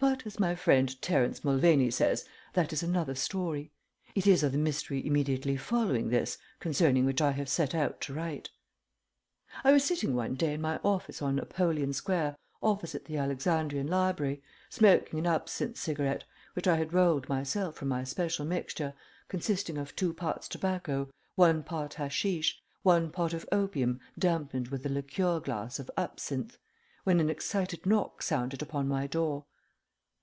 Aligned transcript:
But, 0.00 0.26
as 0.26 0.40
my 0.40 0.56
friend 0.56 1.00
Terence 1.00 1.44
Mulvaney 1.44 1.88
says, 1.92 2.24
that 2.54 2.72
is 2.72 2.82
another 2.82 3.14
story. 3.14 3.70
It 4.16 4.26
is 4.26 4.42
of 4.42 4.50
the 4.50 4.58
mystery 4.58 5.06
immediately 5.06 5.56
following 5.56 6.08
this 6.08 6.38
concerning 6.58 7.04
which 7.04 7.20
I 7.22 7.30
have 7.30 7.48
set 7.48 7.72
out 7.72 8.00
to 8.00 8.14
write. 8.14 8.50
I 9.62 9.70
was 9.70 9.84
sitting 9.84 10.16
one 10.16 10.34
day 10.34 10.54
in 10.54 10.60
my 10.60 10.78
office 10.82 11.22
on 11.22 11.38
Apollyon 11.38 11.92
Square 11.92 12.34
opposite 12.64 13.04
the 13.04 13.16
Alexandrian 13.16 13.86
library, 13.86 14.42
smoking 14.68 15.20
an 15.20 15.26
absinthe 15.28 15.76
cigarette, 15.76 16.24
which 16.54 16.66
I 16.66 16.78
had 16.78 16.92
rolled 16.92 17.28
myself 17.28 17.76
from 17.76 17.86
my 17.86 18.02
special 18.02 18.44
mixture 18.44 18.94
consisting 19.28 19.78
of 19.78 19.94
two 19.94 20.12
parts 20.12 20.48
tobacco, 20.48 21.10
one 21.36 21.62
part 21.62 21.94
hasheesh, 21.94 22.56
one 22.82 23.12
part 23.12 23.32
of 23.34 23.46
opium 23.52 24.00
dampened 24.18 24.66
with 24.66 24.84
a 24.84 24.88
liqueur 24.88 25.38
glass 25.38 25.78
of 25.78 25.88
absinthe, 25.96 26.58
when 27.04 27.20
an 27.20 27.30
excited 27.30 27.86
knock 27.86 28.20
sounded 28.20 28.62
upon 28.62 28.88
my 28.88 29.06
door. 29.06 29.44